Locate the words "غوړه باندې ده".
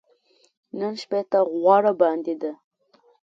1.59-2.51